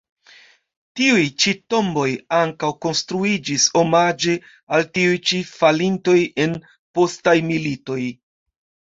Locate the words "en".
6.47-6.57